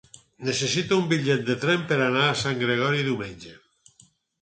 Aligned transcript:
Necessito 0.45 0.97
un 1.01 1.05
bitllet 1.11 1.45
de 1.51 1.57
tren 1.67 1.85
per 1.93 2.01
anar 2.09 2.25
a 2.31 2.35
Sant 2.43 2.61
Gregori 2.67 3.07
diumenge. 3.11 3.57